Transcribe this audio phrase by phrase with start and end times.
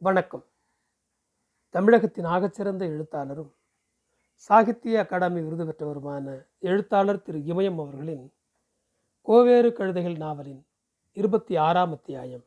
[0.00, 0.44] வணக்கம்.
[1.70, 3.54] தமிழகத்தின் ஆகச்சிறந்த எழுத்தாளரும்
[4.34, 8.32] சாகித்ய அகாடமி விருது பெற்றவருமான எழுத்தாளர் திரு இமயம் அவர்களின்
[9.22, 10.66] கோவேறு கழுதைகள் நாவலின்
[11.12, 12.44] இருபத்தி ஆறாம் அத்தியாயம்.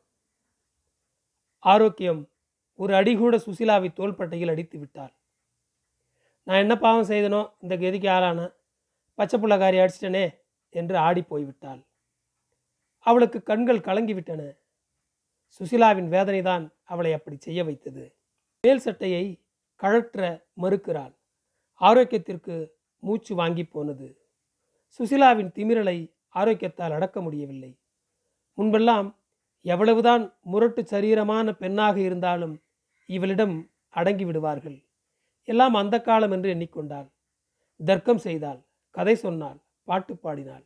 [1.58, 2.30] ஆரோக்கியம்
[2.74, 5.12] ஒரு அடிகூட சுசிலாவை தோள்பட்டையில் அடித்து விட்டாள்.
[6.42, 8.52] நான் என்ன பாவம் செய்தனோ இந்த கதிக்கு ஆளான
[9.14, 10.38] பச்சை புள்ளக்காரி அடிச்சிட்டனே
[10.70, 11.84] என்று ஆடி போய்விட்டாள்.
[12.98, 14.60] அவளுக்கு கண்கள் கலங்கிவிட்டன.
[15.60, 18.14] சுசிலாவின் வேதனைதான் அவளை அப்படி செய்ய வைத்தது.
[18.60, 19.40] மேல் சட்டையை
[19.80, 21.14] கழற்ற மறுக்கிறாள்.
[21.80, 24.20] ஆரோக்கியத்திற்கு மூச்சு வாங்கி போனது.
[24.98, 27.78] சுசிலாவின் திமிரலை ஆரோக்கியத்தால் அடக்க முடியவில்லை.
[28.58, 29.14] முன்பெல்லாம்
[29.60, 32.62] எவ்வளவுதான் முரட்டு சரீரமான பெண்ணாக இருந்தாலும்
[33.06, 34.84] இவளிடம் அடங்கி விடுவார்கள்.
[35.44, 37.08] எல்லாம் அந்த காலம் என்று எண்ணிக்கொண்டாள்.
[37.84, 38.60] தர்க்கம் செய்தாள்.
[38.90, 39.58] கதை சொன்னாள்.
[39.84, 40.64] பாட்டு பாடினாள்.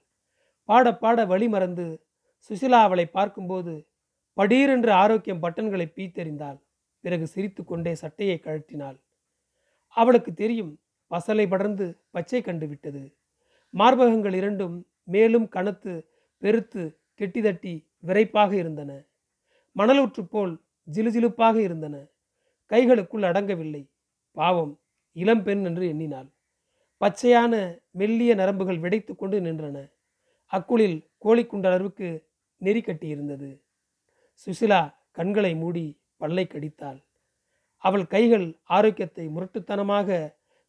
[0.64, 2.06] பாட பாட வழி மறந்து
[2.50, 3.88] சுசிலா அவளை பார்க்கும்போது
[4.36, 6.58] படீரென்று ஆரோக்கியம் பட்டன்களை பீத்தெறிந்தாள்.
[7.00, 8.96] பிறகு சிரித்து கொண்டே சட்டையை கழட்டினாள்
[9.88, 10.78] அவளுக்கு தெரியும்
[11.10, 13.16] பசலை படர்ந்து பச்சை கண்டு விட்டது.
[13.74, 15.92] மார்பகங்கள் இரண்டும் மேலும் கனத்து
[16.38, 16.82] பெருத்து
[17.20, 18.90] கெட்டிதட்டி விரைப்பாக இருந்தன.
[19.76, 20.60] மணலூற்று போல்
[20.92, 21.96] ஜிலுஜிலுப்பாக இருந்தன.
[22.70, 23.90] கைகளுக்குள் அடங்கவில்லை.
[24.32, 24.80] பாவம்
[25.12, 26.28] இளம் பெண் என்று எண்ணினாள்.
[27.00, 27.54] பச்சையான
[27.90, 29.90] மெல்லிய நரம்புகள் வெடைத்து கொண்டு நின்றன.
[30.52, 32.08] அக்குளில் கோழிக்குண்டளவுக்கு
[32.56, 33.50] நெறி கட்டியிருந்தது.
[34.42, 34.80] சுசிலா
[35.12, 35.86] கண்களை மூடி
[36.22, 36.98] பல்லை கடித்தாள்.
[37.84, 40.08] அவள் கைகள் ஆரோக்கியத்தை முரட்டுத்தனமாக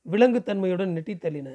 [0.05, 1.49] விலங்குத்தன்மையுடன் நெட்டித்தள்ளின.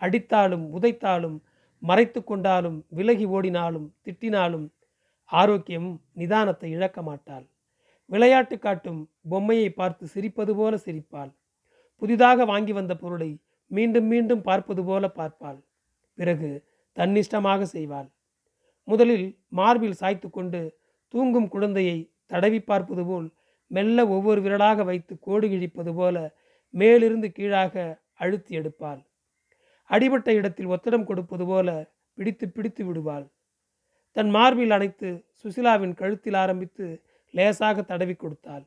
[0.00, 1.38] அடித்தாலும் உதைத்தாலும்
[1.82, 4.66] மறைத்து கொண்டாலும் விலகி ஓடினாலும் திட்டினாலும்
[5.30, 7.44] ஆரோக்கியம் நிதானத்தை இழக்க மாட்டாள்.
[8.10, 11.30] விளையாட்டு காட்டும் பொம்மையை பார்த்து சிரிப்பது போல சிரிப்பாள்.
[12.02, 13.30] புதிதாக வாங்கி வந்த பொருளை
[13.70, 15.60] மீண்டும் மீண்டும் பார்ப்பது போல பார்ப்பாள்.
[16.18, 16.50] பிறகு
[16.96, 18.08] தன்னிஷ்டமாக செய்வாள்.
[18.88, 19.26] முதலில்
[19.58, 20.60] மார்பில் சாய்த்து கொண்டு
[21.14, 23.28] தூங்கும் குழந்தையை தடவி பார்ப்பது போல்
[23.66, 26.16] மெல்ல ஒவ்வொரு விரலாக வைத்து கோடு கிழிப்பது போல
[26.70, 29.00] மேலிருந்து கீழாக அழுத்தி எடுப்பாள்.
[29.84, 31.68] அடிபட்ட இடத்தில் ஒத்தடம் கொடுப்பது போல
[32.14, 33.26] பிடித்து பிடித்து விடுவாள்.
[34.12, 35.08] தன் மார்பில் அணைத்து
[35.42, 38.64] சுசிலாவின் கழுத்தில் ஆரம்பித்து லேசாக தடவி கொடுத்தாள்.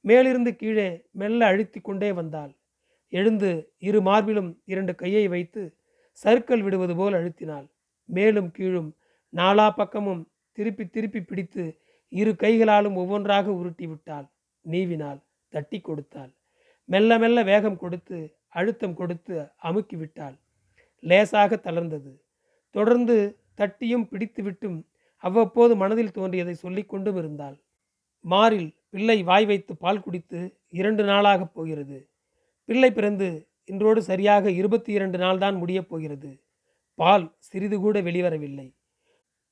[0.00, 2.52] மேலிருந்து கீழே மெல்ல அழுத்தி கொண்டே வந்தாள்.
[3.08, 5.62] எழுந்து இரு மார்பிலும் இரண்டு கையை வைத்து
[6.24, 7.66] சறுக்கல் விடுவது போல் அழுத்தினாள்.
[8.04, 8.90] மேலும் கீழும்
[9.32, 11.64] நாலா பக்கமும் திருப்பி திருப்பி பிடித்து
[12.08, 14.26] இரு கைகளாலும் ஒவ்வொன்றாக உருட்டி விட்டாள்.
[14.70, 16.32] நீவினாள் தட்டி கொடுத்தாள்.
[16.84, 20.34] மெல்ல மெல்ல வேகம் கொடுத்து அழுத்தம் கொடுத்து அமுக்கி விட்டாள்.
[21.00, 22.12] லேசாக தளர்ந்தது.
[22.70, 23.16] தொடர்ந்து
[23.54, 24.78] தட்டியும் பிடித்துவிட்டும்
[25.16, 27.56] அவ்வப்போது மனதில் தோன்றியதை சொல்லி கொண்டும் இருந்தாள்.
[28.20, 32.10] மாறில் பிள்ளை வாய் வைத்து பால் குடித்து இரண்டு நாளாகப் போகிறது.
[32.64, 33.28] பிள்ளை பிறந்து
[33.64, 36.30] இன்றோடு சரியாக இருபத்தி இரண்டு நாள் தான் முடியப் போகிறது.
[36.94, 38.68] பால் சிறிது கூட வெளிவரவில்லை.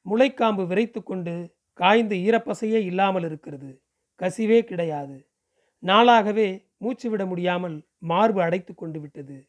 [0.06, 3.82] முளைக்காம்பு விரைத்து கொண்டு காய்ந்து ஈரப்பசையே இல்லாமல் இருக்கிறது.
[4.20, 5.28] கசிவே கிடையாது.
[5.82, 9.48] நாளாகவே மூச்சு விட முடியாமல் மார்பு அடைத்து கொண்டு விட்டது.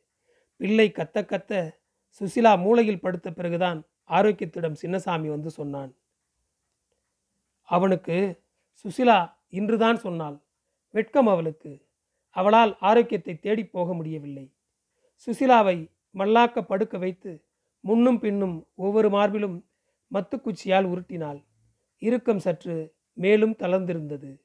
[0.57, 1.79] பிள்ளை கத்த கத்த
[2.21, 5.95] சுசிலா மூளையில் படுத்த பிறகுதான் ஆரோக்கியத்திடம் சின்னசாமி வந்து சொன்னான்.
[7.61, 8.43] அவனுக்கு
[8.85, 10.37] சுசிலா இன்றுதான் சொன்னாள்.
[10.89, 11.89] வெட்கம் அவளுக்கு.
[12.29, 14.53] அவளால் ஆரோக்கியத்தை தேடி போக முடியவில்லை.
[15.27, 15.77] சுசிலாவை
[16.15, 17.45] மல்லாக்க படுக்க வைத்து
[17.79, 19.57] முன்னும் பின்னும் ஒவ்வொரு மார்பிலும்
[20.13, 21.43] மத்துக்குச்சியால் உருட்டினாள்.
[21.99, 24.39] இறுக்கம் சற்று மேலும் தளர்ந்திருந்தது.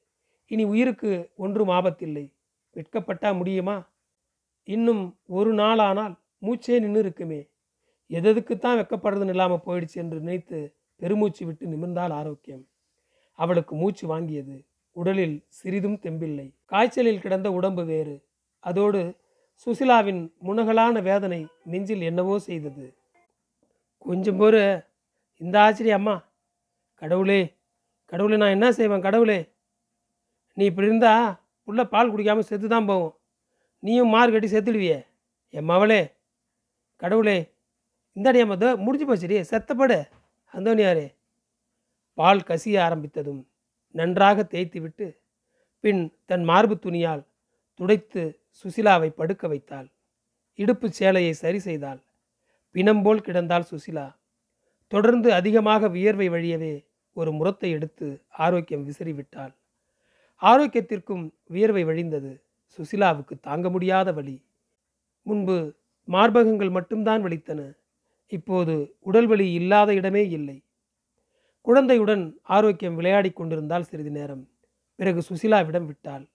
[0.45, 2.33] இனி உயிருக்கு ஒன்றும் ஆபத்தில்லை.
[2.75, 3.89] வெட்கப்பட்டா முடியுமா?
[4.63, 7.49] இன்னும் ஒரு நாள் ஆனால் மூச்சே நின்று இருக்குமே
[8.09, 12.67] எதற்குத்தான் வெக்கப்படுறதுன்னு இல்லாமல் போயிடுச்சு என்று நினைத்து பெருமூச்சு விட்டு நிமிர்ந்தால் ஆரோக்கியம்.
[13.33, 14.65] அவளுக்கு மூச்சு வாங்கியது.
[14.91, 16.53] உடலில் சிறிதும் தெம்பில்லை.
[16.65, 18.25] காய்ச்சலில் கிடந்த உடம்பு வேறு.
[18.59, 19.15] அதோடு
[19.65, 22.97] சுசிலாவின் முனகலான வேதனை நெஞ்சில் என்னவோ செய்தது.
[23.97, 24.86] கொஞ்சம் பொறு
[25.41, 26.15] இந்த ஆச்சரிய அம்மா
[27.01, 27.41] கடவுளே
[28.11, 29.39] கடவுளே நான் என்ன செய்வேன் கடவுளே?
[30.57, 31.13] நீ இப்படி இருந்தா
[31.67, 33.15] புள்ள பால் குடிக்காமல் செத்து தான் போகும்.
[33.79, 34.99] நீயும் மார்க் கட்டி செத்துடுவியே.
[35.53, 36.01] என் மவளே
[37.01, 37.37] கடவுளே
[38.15, 39.99] இந்தாடி அம்மா தோ முடிஞ்சு போச்சுடி செத்தப்படு.
[40.53, 41.07] அந்தோனியாரே
[42.13, 43.41] பால் கசிய ஆரம்பித்ததும்
[43.91, 45.07] நன்றாக தேய்த்து விட்டு
[45.83, 47.23] பின் தன் மார்பு துணியால்
[47.79, 48.21] துடைத்து
[48.59, 49.87] சுசிலாவை படுக்க வைத்தாள்.
[50.59, 51.99] இடுப்பு சேலையை சரி செய்தாள்.
[52.75, 54.16] பிணம்போல் கிடந்தாள் சுசிலா.
[54.87, 59.53] தொடர்ந்து அதிகமாக வியர்வை வழியவே ஒரு முரத்தை எடுத்து ஆரோக்கியம் விசிறிவிட்டாள்.
[60.41, 62.31] ஆரோக்கியத்திற்கும் வியர்வை வழிந்தது
[62.77, 64.43] சுசிலாவுக்கு தாங்க முடியாத வலி.
[65.23, 65.57] முன்பு
[66.07, 67.61] மார்பகங்கள் மட்டும்தான் வலித்தன
[68.27, 70.63] இப்போது உடல் வலி இல்லாத இடமே இல்லை.
[71.61, 74.43] குழந்தையுடன் ஆரோக்கியம் விளையாடி கொண்டிருந்தால் சிறிது நேரம்.
[74.95, 76.25] பிறகு சுசிலாவிடம் விட்டாள்.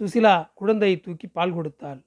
[0.00, 2.00] சுசிலா குழந்தையை தூக்கி பால் கொடுத்தாள்.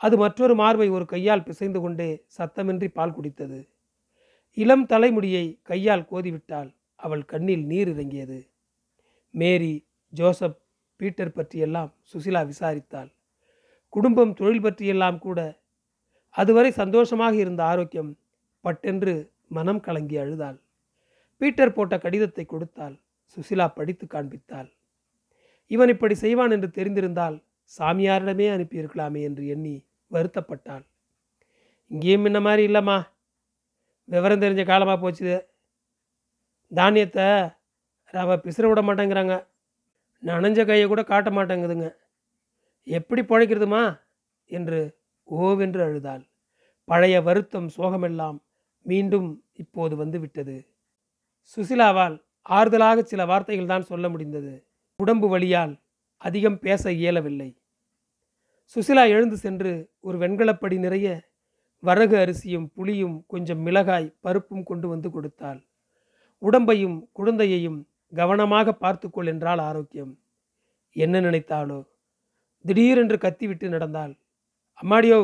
[0.00, 2.08] அது மற்றொரு மார்பை ஒரு கையால் பிசைந்து கொண்டே
[2.38, 3.58] சத்தமின்றி பால் குடித்தது.
[4.56, 8.38] இளம் தலைமுடியை கையால் கோதிவிட்டாள் அவள் கண்ணில் நீர் இறங்கியது.
[9.30, 10.60] மேரி ஜோசப்
[10.96, 13.10] பீட்டர் பற்றியெல்லாம் சுசிலா விசாரித்தாள்.
[13.88, 15.60] குடும்பம் தொழில் பற்றியெல்லாம் கூட.
[16.30, 18.18] அதுவரை சந்தோஷமாக இருந்த ஆரோக்கியம்
[18.60, 20.58] பட்டென்று மனம் கலங்கி அழுதாள்.
[21.36, 22.96] பீட்டர் போட்ட கடிதத்தை கொடுத்தாள்.
[23.36, 24.72] சுசிலா படித்து காண்பித்தாள்.
[25.66, 27.36] இவன் இப்படி செய்வான் என்று தெரிந்திருந்தால்
[27.78, 30.84] சாமியாரிடமே அனுப்பியிருக்கலாமே என்று எண்ணி வருத்தப்பட்டாள்.
[31.90, 32.98] இங்கேயும் முன்ன மாதிரி இல்லைம்மா.
[34.08, 35.36] விவரம் தெரிஞ்ச காலமாக போச்சுது.
[36.74, 37.24] தானியத்தை
[38.12, 39.46] ரவை பிசுற விட மாட்டேங்கிறாங்க.
[40.22, 41.94] நனைஞ்ச கையை கூட காட்ட மாட்டேங்குதுங்க.
[42.84, 44.00] எப்படி பிழைக்கிறதுமா?
[44.44, 44.98] என்று
[45.30, 46.24] ஓவென்று அழுதாள்.
[46.84, 48.38] பழைய வருத்தம் சோகமெல்லாம்
[48.82, 50.56] மீண்டும் இப்போது வந்து விட்டது.
[51.56, 54.66] சுசிலாவால் ஆறுதலாக சில வார்த்தைகள் தான் சொல்ல முடிந்தது.
[54.96, 55.82] உடம்பு வழியால்
[56.16, 57.60] அதிகம் பேச இயலவில்லை.
[58.74, 61.28] சுசிலா எழுந்து சென்று ஒரு வெண்கலப்படி நிறைய
[61.86, 65.60] வரகு அரிசியும் புளியும் கொஞ்சம் மிளகாய் பருப்பும் கொண்டு வந்து கொடுத்தாள்.
[66.42, 67.78] உடம்பையும் குழந்தையையும்
[68.12, 70.12] கவனமாக பார்த்துக்கொள் என்றால் ஆரோக்கியம்.
[70.96, 71.78] என்ன நினைத்தாளோ?
[72.64, 74.12] திடீரென்று கத்திவிட்டு நடந்தாள்.
[74.80, 75.20] அம்மாடியோ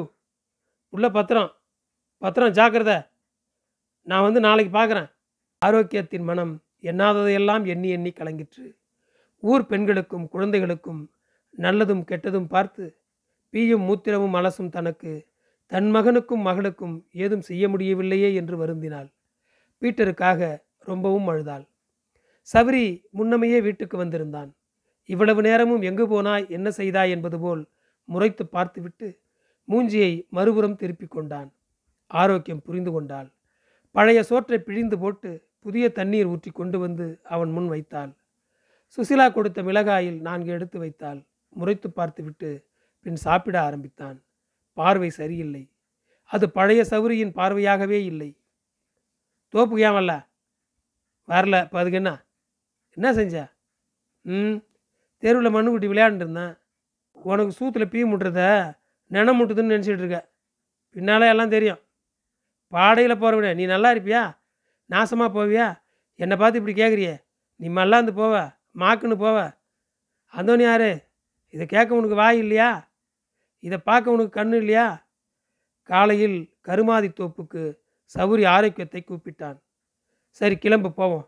[0.93, 1.51] உள்ள பத்திரம்
[2.23, 2.93] பத்திரம் ஜாக்கிரத.
[4.07, 5.09] நான் வந்து நாளைக்கு பார்க்குறேன்
[5.63, 6.53] ஆரோக்கியத்தின் மனம்
[6.91, 8.65] எண்ணாததையெல்லாம் எண்ணி எண்ணி கலங்கிற்று.
[9.43, 11.03] ஊர் பெண்களுக்கும் குழந்தைகளுக்கும்
[11.59, 12.85] நல்லதும் கெட்டதும் பார்த்து
[13.55, 15.13] பீயும் மூத்திரமும் அலசும் தனக்கு
[15.73, 19.09] தன் மகனுக்கும் மகளுக்கும் ஏதும் செய்ய முடியவில்லையே என்று வருந்தினாள்.
[19.83, 21.69] பீட்டருக்காக ரொம்பவும் அழுதாள்.
[22.49, 24.51] சவரி முன்னமையே வீட்டுக்கு வந்திருந்தான்.
[25.09, 27.63] இவ்வளவு நேரமும் எங்கு போனாய் என்ன செய்தாய் என்பது போல்
[28.05, 29.21] முறைத்து பார்த்துவிட்டு
[29.69, 31.53] மூஞ்சியை மறுபுறம் திருப்பிக் கொண்டான்.
[32.07, 33.29] ஆரோக்கியம் புரிந்து கொண்டாள்.
[33.91, 38.13] பழைய சோற்றை பிழிந்து போட்டு புதிய தண்ணீர் ஊற்றி கொண்டு வந்து அவன் முன் வைத்தாள்.
[38.99, 41.21] சுசிலா கொடுத்த மிளகாயில் நான்கு எடுத்து வைத்தாள்.
[41.49, 42.51] முறைத்து பார்த்துவிட்டு
[43.03, 44.19] பின் சாப்பிட ஆரம்பித்தான்.
[44.73, 45.63] பார்வை சரியில்லை.
[46.31, 48.31] அது பழைய சௌரியின் பார்வையாகவே இல்லை.
[49.55, 50.15] தோப்புக்கு ஏன் வரல?
[51.29, 51.57] வரல.
[51.65, 52.13] இப்போ அதுக்கு என்ன?
[52.97, 53.37] என்ன செஞ்ச?
[54.25, 54.57] ம்
[55.23, 56.55] தெருவில் மண்ணுக்குட்டி விளையாண்டுருந்தேன் இருந்தேன்.
[57.17, 58.43] உனக்கு சூத்தில் பீ முட்டுறத
[59.11, 60.21] நினம் முட்டுதுன்னு நினச்சிட்டு இருக்க.
[60.95, 61.81] பின்னாலே எல்லாம் தெரியும்.
[62.73, 64.23] பாடையில் போகிறவிட நீ நல்லா இருப்பியா?
[64.91, 65.67] நாசமாக போவியா?
[66.21, 67.15] என்னை பார்த்து இப்படி கேட்குறியே
[67.61, 68.35] நீ மல்லாந்து போவ
[68.81, 69.39] மாக்குன்னு போவ.
[70.35, 70.91] அந்தோனி யாரு?
[71.55, 72.71] இதை கேட்க உனக்கு வாய் இல்லையா?
[73.63, 74.87] இதை பார்க்க உனக்கு கண்ணு இல்லையா?
[75.83, 77.63] காலையில் கருமாதி தோப்புக்கு
[78.15, 79.59] சௌரி ஆரோக்கியத்தை கூப்பிட்டான்.
[80.31, 81.27] சரி கிளம்பு போவோம்.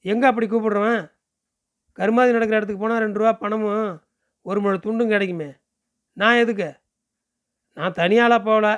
[0.00, 1.12] எங்கே அப்படி கூப்பிடுறவன்?
[1.92, 4.02] கருமாதி நடக்கிற இடத்துக்கு போனால் ரெண்டு ரூபா பணமும்
[4.42, 5.50] ஒரு முழு துண்டும் கிடைக்குமே.
[6.12, 6.80] நான் எதுக்கு?
[7.72, 8.68] நான் தனியாளாக போகல.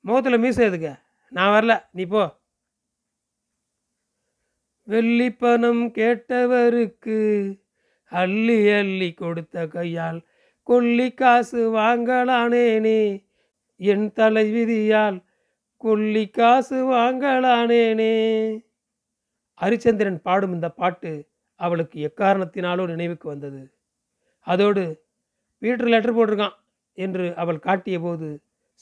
[0.00, 0.88] முகத்தில் மீச எதுக்க?
[1.28, 1.84] நான் வரல.
[1.92, 2.22] நீ போ.
[4.82, 7.18] வெள்ளி பணம் கேட்டவருக்கு
[8.10, 10.20] அள்ளி அள்ளி கொடுத்த கையால்
[10.72, 13.00] கொல்லி காசு வாங்கலானேனே
[13.80, 15.18] என் தலை விதியால்
[15.76, 18.14] கொல்லி காசு வாங்கலானேனே
[19.60, 21.12] ஹரிச்சந்திரன் பாடும் இந்த பாட்டு
[21.60, 23.60] அவளுக்கு எக்காரணத்தினாலோ நினைவுக்கு வந்தது.
[24.46, 24.84] அதோடு
[25.62, 26.56] வீட்டில் லெட்டர் போட்டிருக்கான்
[26.98, 28.30] என்று அவள் காட்டிய போது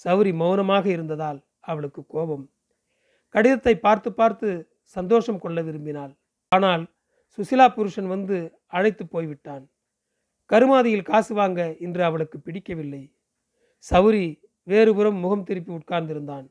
[0.05, 2.47] சௌரி மௌனமாக இருந்ததால் அவளுக்கு கோபம்.
[3.35, 4.49] கடிதத்தை பார்த்து பார்த்து
[4.97, 6.15] சந்தோஷம் கொள்ள விரும்பினாள்.
[6.53, 6.85] ஆனால்
[7.39, 9.65] சுசிலா புருஷன் வந்து அழைத்து போய்விட்டான்.
[10.51, 13.03] கருமாதியில் காசு வாங்க இன்று அவளுக்கு பிடிக்கவில்லை.
[13.85, 14.25] சௌரி
[14.71, 16.47] வேறுபுறம் முகம் திருப்பி உட்கார்ந்திருந்தான்.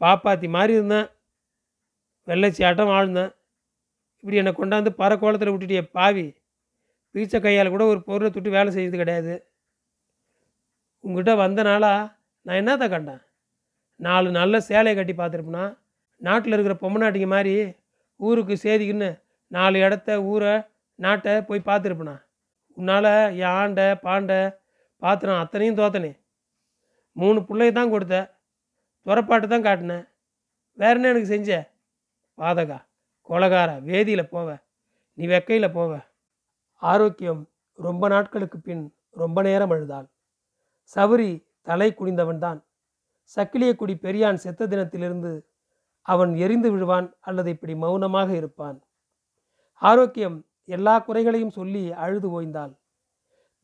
[0.00, 1.08] பாப்பாத்தி மாறி இருந்தேன்
[2.28, 3.32] வெள்ளைச்சி ஆழ்ந்தேன்
[4.20, 6.26] இப்படி என்னை கொண்டாந்து பறக்கோலத்தில் விட்டுட்டிய பாவி.
[7.14, 9.34] பீச்ச கையால் கூட ஒரு பொருளை தொட்டு வேலை செய்யறது கிடையாது.
[11.04, 11.94] உங்ககிட்ட வந்தனாலா
[12.46, 13.22] நான் என்னத்தை கண்டேன்?
[14.00, 15.64] நாலு நல்ல சேலையை கட்டி பார்த்துருப்பேனா?
[16.16, 17.54] நாட்டில் இருக்கிற பொம்மநாட்டிங்க மாதிரி
[18.20, 19.10] ஊருக்கு சேதிக்குன்னு
[19.48, 20.54] நாலு இடத்த ஊரை
[20.94, 22.16] நாட்டை போய் பார்த்துருப்பேனா?
[22.76, 23.10] உன்னால்
[23.48, 23.76] என்
[24.06, 24.32] பாண்ட
[25.02, 26.12] பாத்திரம் அத்தனையும் தோத்தனே.
[27.12, 28.16] மூணு பிள்ளைய தான் கொடுத்த.
[29.06, 30.04] துறப்பாட்டு தான் காட்டினேன்
[30.78, 31.50] வேற என்ன எனக்கு செஞ்ச?
[32.38, 32.78] பாதகா
[33.28, 34.48] கொலகார வேதியில் போவ.
[35.18, 35.92] நீ வெக்கையில் போவ.
[36.82, 37.42] ஆரோக்கியம்
[37.78, 40.06] ரொம்ப நாட்களுக்கு பின் ரொம்ப நேரம் அழுதாள்.
[40.96, 41.30] சவுரி
[41.62, 42.60] தலை குனிந்தவன்தான்
[43.36, 45.32] சக்கிலியக்குடி பெரியான் செத்த தினத்திலிருந்து
[46.02, 48.78] அவன் எரிந்து விழுவான் அல்லது இப்படி மௌனமாக இருப்பான்.
[49.82, 50.36] ஆரோக்கியம்
[50.68, 52.72] எல்லா குறைகளையும் சொல்லி அழுது ஓய்ந்தாள்.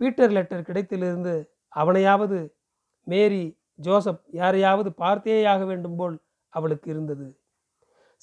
[0.01, 1.35] பீட்டர் லெட்டர் கிடைத்திலிருந்து
[1.69, 2.39] அவனையாவது
[3.07, 6.17] மேரி ஜோசப் யாரையாவது பார்த்தேயாக வேண்டும் போல்
[6.49, 7.27] அவளுக்கு இருந்தது.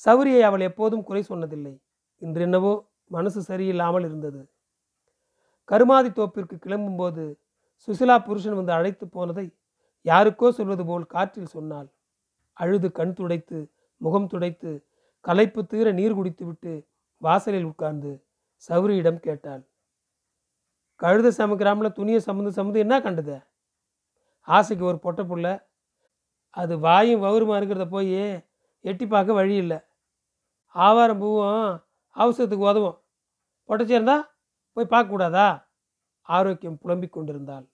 [0.06, 1.74] சௌரியை அவள் எப்போதும் குறை சொன்னதில்லை.
[2.22, 2.74] இன்றென்னவோ
[3.06, 4.42] மனசு சரியில்லாமல் இருந்தது.
[5.66, 7.24] கருமாதி தோப்பிற்கு கிளம்பும்போது
[7.88, 9.46] சுசிலா புருஷன் வந்து அழைத்து போனதை
[10.06, 11.88] யாருக்கோ சொல்வது போல் காற்றில் சொன்னாள்.
[12.54, 13.60] அழுது கண் துடைத்து
[14.02, 14.72] முகம் துடைத்து
[15.26, 16.74] களைப்பு தீர நீர் குடித்துவிட்டு
[17.22, 18.12] வாசலில் உட்கார்ந்து
[18.66, 19.64] சௌரியிடம் கேட்டாள்.
[21.02, 23.36] கழுத சமைக்கிறாமல துணியை சமந்து சமந்து என்ன கண்டது?
[24.48, 25.48] ஆசைக்கு ஒரு பொட்டை புள்ள.
[26.50, 28.46] அது வாயும் வவுருமா இருக்கிறத போய்
[28.82, 29.80] எட்டி பார்க்க வழி இல்லை.
[30.76, 31.84] ஆவாரம் பூவும்
[32.16, 32.98] அவசரத்துக்கு உதவும்.
[33.70, 34.18] பொட்டச்சேர்ந்தா
[34.74, 35.48] போய் பார்க்கக்கூடாதா
[36.22, 37.66] ஆரோக்கியம் புலம்பிக் கொண்டிருந்தாள்.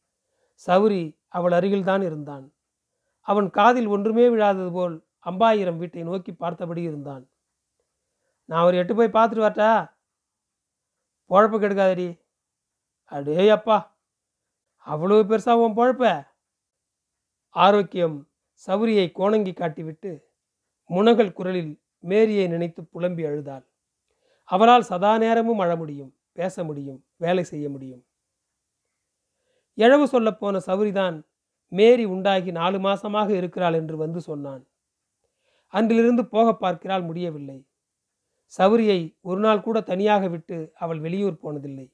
[0.67, 2.45] சௌரி அவள் அருகில்தான் இருந்தான்.
[3.27, 7.23] அவன் காதில் ஒன்றுமே விழாதது போல் அம்பாயிரம் வீட்டை நோக்கி பார்த்தபடி இருந்தான்.
[8.45, 9.71] நான் ஒரு எட்டு போய் பார்த்துட்டு வரட்டா?
[11.31, 12.09] பொழப்பு கெடுக்காதடி.
[13.11, 13.77] அடே அப்பா
[14.87, 16.03] அவ்வளோ பெருசாக உன் பொழப்ப?
[17.55, 18.17] ஆரோக்கியம்
[18.67, 20.11] சௌரியை கோணங்கி காட்டிவிட்டு
[20.89, 23.65] முனகல் குரலில் மேரியை நினைத்து புலம்பி அழுதாள்.
[24.49, 28.03] அவளால் சதா நேரமும் அழ முடியும் பேச முடியும் வேலை செய்ய முடியும்.
[29.77, 31.17] எழவு சொல்லப்போன சௌரிதான்
[31.71, 34.63] மேரி உண்டாகி நாலு மாசமாக இருக்கிறாள் என்று வந்து சொன்னான்.
[35.73, 37.59] அன்றிலிருந்து போக பார்க்கிறாள் முடியவில்லை.
[38.57, 41.91] சௌரியை ஒரு நாள் கூட தனியாக விட்டு அவள் வெளியூர் போனதில்லை.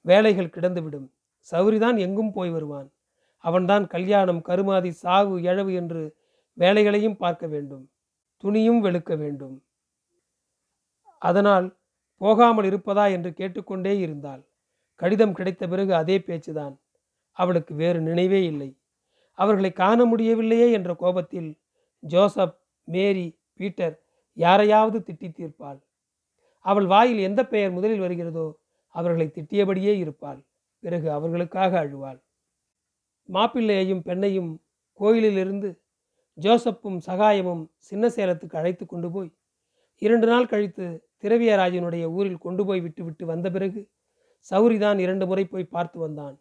[0.00, 1.10] வேலைகள் கிடந்துவிடும்.
[1.50, 2.92] சௌரிதான் எங்கும் போய் வருவான்.
[3.36, 6.16] அவன்தான் கல்யாணம் கருமாதி சாவு எழவு என்று
[6.52, 7.90] வேலைகளையும் பார்க்க வேண்டும்.
[8.44, 9.64] துணியும் வெளுக்க வேண்டும்.
[11.18, 11.78] அதனால்
[12.16, 14.46] போகாமல் இருப்பதா என்று கேட்டுக்கொண்டே இருந்தாள்.
[14.94, 16.76] கடிதம் கிடைத்த பிறகு அதே பேச்சுதான்.
[17.30, 18.78] அவளுக்கு வேறு நினைவே இல்லை.
[19.32, 21.60] அவர்களை காண முடியவில்லையே என்ற கோபத்தில்
[21.98, 24.03] ஜோசப் மேரி பீட்டர்
[24.36, 25.80] யாரையாவது திட்டி தீர்ப்பாள்.
[26.64, 28.46] அவள் வாயில் எந்த பெயர் முதலில் வருகிறதோ
[28.94, 30.40] அவர்களை திட்டியபடியே இருப்பாள்.
[30.80, 32.18] பிறகு அவர்களுக்காக அழுவாள்.
[33.28, 34.50] மாப்பிள்ளையையும் பெண்ணையும்
[35.00, 35.68] கோயிலிலிருந்து
[36.38, 39.30] ஜோசப்பும் சகாயமும் சின்ன சேலத்துக்கு அழைத்து கொண்டு போய்
[39.98, 40.86] இரண்டு நாள் கழித்து
[41.22, 43.80] திரவியராஜனுடைய ஊரில் கொண்டு போய் விட்டுவிட்டு வந்த பிறகு
[44.50, 46.36] சௌரிதான் இரண்டு முறை போய் பார்த்து வந்தான்.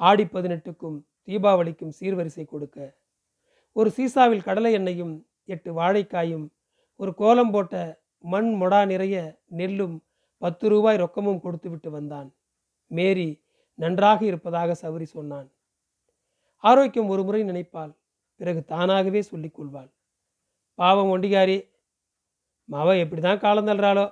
[0.00, 2.78] ஆடி பதினெட்டுக்கும் தீபாவளிக்கும் சீர்வரிசை கொடுக்க.
[3.72, 6.46] ஒரு சீசாவில் கடலை எண்ணெயும் எட்டு வாழைக்காயும்
[7.00, 7.74] ஒரு கோலம் போட்ட
[8.18, 9.16] மண் மொடா நிறைய
[9.58, 9.96] நெல்லும்
[10.42, 12.28] பத்து ரூபாய் ரொக்கமும் கொடுத்துவிட்டு வந்தான்.
[12.90, 13.28] மேரி
[13.74, 15.48] நன்றாக இருப்பதாக சௌரி சொன்னான்.
[16.64, 17.92] ஆரோக்கியம் ஒரு முறை நினைப்பாள்
[18.40, 19.90] பிறகு தானாகவே சொல்லிக் கொள்வாள்.
[20.74, 21.58] பாவம் ஒண்டிகாரி
[22.68, 24.06] மாவ எப்படி தான் காலம் தள்ளுறாளோ?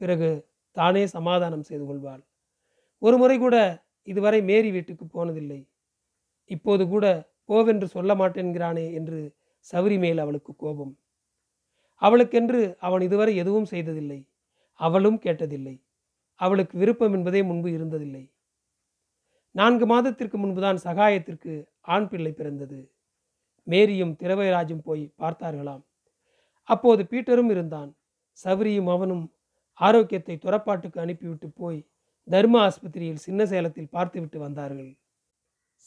[0.00, 0.30] பிறகு
[0.76, 2.22] தானே சமாதானம் செய்து கொள்வாள்.
[2.98, 3.56] ஒரு முறை கூட
[4.02, 5.60] இதுவரை மேரி வீட்டுக்கு போனதில்லை.
[6.50, 7.06] இப்போது கூட
[7.44, 9.18] போவென்று சொல்ல மாட்டேன்கிறானே என்று
[9.72, 10.92] சௌரி மேல் அவளுக்கு கோபம்.
[12.02, 14.28] அவளுக்கென்று அவன் இதுவரை எதுவும் செய்ததில்லை.
[14.80, 15.82] அவளும் கேட்டதில்லை.
[16.34, 18.30] அவளுக்கு விருப்பம் என்பதே முன்பு இருந்ததில்லை.
[19.54, 22.92] நான்கு மாதத்திற்கு முன்புதான் சகாயத்திற்கு ஆண் பிள்ளை பிறந்தது.
[23.66, 25.82] மேரியும் திரவைராஜும் போய் பார்த்தார்களாம்.
[26.62, 27.90] அப்போது பீட்டரும் இருந்தான்.
[28.44, 29.24] சவரியும் அவனும்
[29.80, 31.86] ஆரோக்கியத்தை துறப்பாட்டுக்கு அனுப்பிவிட்டு போய்
[32.28, 34.90] தர்ம ஆஸ்பத்திரியில் சின்ன சேலத்தில் பார்த்துவிட்டு வந்தார்கள்.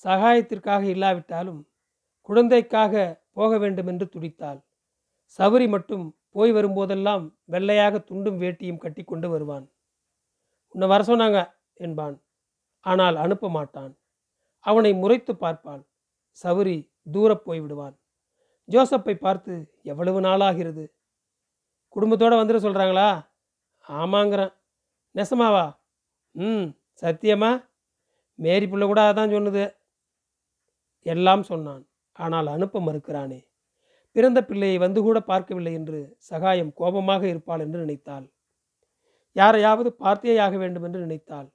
[0.05, 1.61] சகாயத்திற்காக இல்லாவிட்டாலும்
[2.21, 4.59] குழந்தைக்காக போக வேண்டும் என்று துடித்தாள்.
[5.39, 9.65] சவரி மட்டும் போய் வரும்போதெல்லாம் வெள்ளையாக துண்டும் வேட்டியும் கட்டி கொண்டு வருவான்.
[10.67, 11.39] உன்னை வர சொன்னாங்க
[11.73, 12.15] என்பான்.
[12.79, 13.97] ஆனால் அனுப்ப மாட்டான்.
[14.59, 15.83] அவனை முறைத்து பார்ப்பாள்
[16.43, 16.77] சவுரி
[17.11, 17.95] தூரப் போய்விடுவான்
[18.69, 20.83] ஜோசப்பை பார்த்து எவ்வளவு நாளாகிறது?
[21.89, 23.07] குடும்பத்தோடு வந்துட சொல்கிறாங்களா
[23.87, 24.53] ஆமாங்கிறேன்.
[25.15, 25.65] நெசமாவா?
[26.35, 26.67] ம்
[27.01, 27.51] சத்தியமா?
[28.39, 29.63] மேரி பிள்ளை கூட அதான் சொன்னது.
[31.05, 31.83] எல்லாம் சொன்னான்.
[32.11, 33.39] ஆனால் அனுப்ப மறுக்கிறானே.
[34.15, 38.25] பிறந்த பிள்ளையை வந்து கூட பார்க்கவில்லை என்று சகாயம் கோபமாக இருப்பாள் என்று நினைத்தாள்.
[39.35, 41.47] யாரையாவது பார்த்தே ஆக வேண்டும் என்று நினைத்தாள்.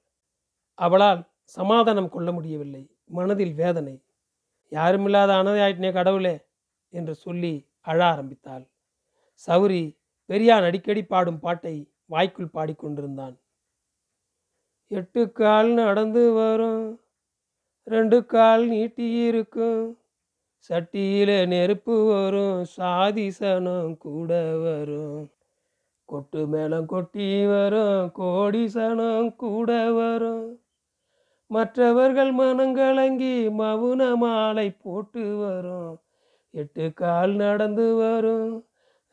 [0.79, 1.21] அவளால்
[1.57, 2.83] சமாதானம் கொள்ள முடியவில்லை.
[3.09, 3.95] மனதில் வேதனை
[4.71, 6.35] யாருமில்லாத அனதையாயிட்டே கடவுளே
[6.93, 8.65] என்று சொல்லி அழ ஆரம்பித்தாள்.
[9.47, 9.83] சௌரி
[10.29, 11.75] பெரியான் அடிக்கடி பாடும் பாட்டை
[12.05, 13.35] வாய்க்குள் பாடிக்கொண்டிருந்தான்
[14.91, 16.85] எட்டு கால் நடந்து வரும்
[17.87, 19.81] ரெண்டு கால் நீட்டி இருக்கும்
[20.59, 25.29] சட்டியில் நெருப்பு வரும் சாதிசனம் கூட வரும்.
[26.09, 30.47] கொட்டு மேளம் கொட்டி வரும் கோடி சனம் கூட வரும்.
[31.51, 35.93] மற்றவர்கள் மனங்கலங்கி மவுன மாலை போட்டு வரும்.
[36.53, 38.51] எட்டு கால் நடந்து வரும்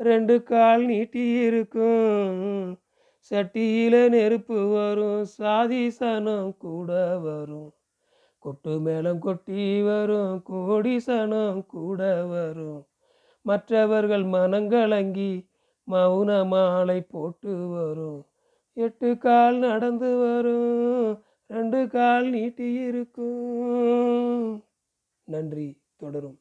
[0.01, 2.77] ரெண்டு கால் நீட்டி இருக்கும்.
[3.31, 7.73] சட்டியில் நெருப்பு வரும் சாதி சனம் கூட வரும்.
[8.47, 12.83] கொட்டு மேளம் கொட்டி வரும் கோடி சனம் கூட வரும்.
[13.47, 15.33] மற்றவர்கள் மனங்கலங்கி
[15.89, 18.21] மௌன மாலை போட்டு வரும்.
[18.77, 21.11] எட்டு கால் நடந்து வரும்
[21.51, 24.65] ரெண்டு கால் நீட்டி இருக்கும்.
[25.29, 26.39] நன்றி தொடரும்.